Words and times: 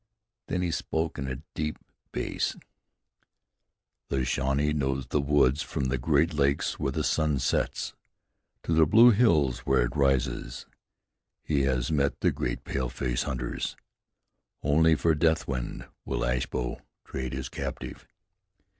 Then 0.47 0.63
he 0.63 0.71
spoke 0.71 1.19
in 1.19 1.27
his 1.27 1.37
deep 1.53 1.77
bass: 2.11 2.55
"The 4.09 4.25
Shawnee 4.25 4.73
knows 4.73 5.05
the 5.05 5.21
woods 5.21 5.61
from 5.61 5.83
the 5.89 5.99
Great 5.99 6.33
Lakes 6.33 6.79
where 6.79 6.91
the 6.91 7.03
sun 7.03 7.37
sets, 7.37 7.93
to 8.63 8.73
the 8.73 8.87
Blue 8.87 9.11
Hills 9.11 9.59
where 9.59 9.83
it 9.83 9.95
rises. 9.95 10.65
He 11.43 11.61
has 11.65 11.91
met 11.91 12.21
the 12.21 12.31
great 12.31 12.63
paleface 12.63 13.21
hunters. 13.25 13.77
Only 14.63 14.95
for 14.95 15.13
Deathwind 15.13 15.87
will 16.03 16.25
Ashbow 16.25 16.81
trade 17.05 17.33
his 17.33 17.47
captive." 17.49 18.07